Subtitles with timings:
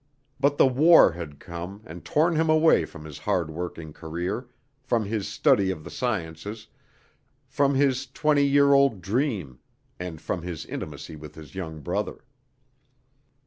[0.39, 4.47] But the war had come and torn him away from his hard working career,
[4.81, 6.65] from his study of the sciences,
[7.45, 9.59] from his twenty year old dream
[9.99, 12.23] and from his intimacy with his young brother.